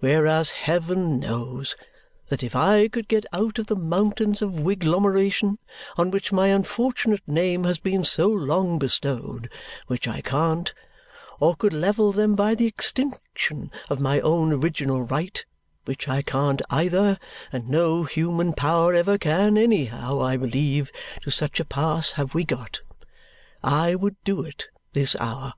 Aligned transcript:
Whereas, 0.00 0.50
heaven 0.66 1.20
knows 1.20 1.76
that 2.30 2.42
if 2.42 2.56
I 2.56 2.88
could 2.88 3.06
get 3.06 3.24
out 3.32 3.60
of 3.60 3.68
the 3.68 3.76
mountains 3.76 4.42
of 4.42 4.58
wiglomeration 4.58 5.60
on 5.96 6.10
which 6.10 6.32
my 6.32 6.48
unfortunate 6.48 7.22
name 7.28 7.62
has 7.62 7.78
been 7.78 8.02
so 8.02 8.26
long 8.26 8.80
bestowed 8.80 9.48
(which 9.86 10.08
I 10.08 10.20
can't) 10.20 10.74
or 11.38 11.54
could 11.54 11.72
level 11.72 12.10
them 12.10 12.34
by 12.34 12.56
the 12.56 12.66
extinction 12.66 13.70
of 13.88 14.00
my 14.00 14.18
own 14.18 14.52
original 14.52 15.02
right 15.04 15.44
(which 15.84 16.08
I 16.08 16.22
can't 16.22 16.60
either, 16.70 17.16
and 17.52 17.68
no 17.68 18.02
human 18.02 18.54
power 18.54 18.94
ever 18.94 19.16
can, 19.16 19.56
anyhow, 19.56 20.20
I 20.20 20.36
believe, 20.36 20.90
to 21.22 21.30
such 21.30 21.60
a 21.60 21.64
pass 21.64 22.14
have 22.14 22.34
we 22.34 22.42
got), 22.42 22.80
I 23.62 23.94
would 23.94 24.16
do 24.24 24.42
it 24.42 24.66
this 24.92 25.14
hour. 25.20 25.54